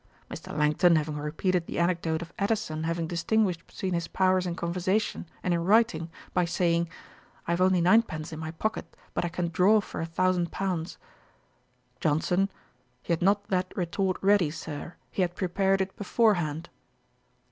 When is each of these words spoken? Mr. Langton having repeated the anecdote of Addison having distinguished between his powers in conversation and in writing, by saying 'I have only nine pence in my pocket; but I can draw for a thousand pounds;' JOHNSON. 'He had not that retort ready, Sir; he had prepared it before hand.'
Mr. 0.31 0.51
Langton 0.57 0.95
having 0.95 1.15
repeated 1.15 1.67
the 1.67 1.77
anecdote 1.77 2.23
of 2.23 2.33
Addison 2.39 2.85
having 2.85 3.05
distinguished 3.05 3.67
between 3.67 3.93
his 3.93 4.07
powers 4.07 4.47
in 4.47 4.55
conversation 4.55 5.27
and 5.43 5.53
in 5.53 5.63
writing, 5.63 6.09
by 6.33 6.43
saying 6.43 6.89
'I 7.47 7.51
have 7.51 7.61
only 7.61 7.81
nine 7.81 8.01
pence 8.01 8.33
in 8.33 8.39
my 8.39 8.49
pocket; 8.49 8.97
but 9.13 9.23
I 9.23 9.29
can 9.29 9.49
draw 9.49 9.79
for 9.79 10.01
a 10.01 10.07
thousand 10.07 10.51
pounds;' 10.51 10.97
JOHNSON. 11.99 12.49
'He 13.03 13.13
had 13.13 13.21
not 13.21 13.47
that 13.49 13.71
retort 13.77 14.17
ready, 14.21 14.49
Sir; 14.49 14.95
he 15.11 15.21
had 15.21 15.35
prepared 15.35 15.81
it 15.81 15.95
before 15.95 16.33
hand.' 16.33 16.69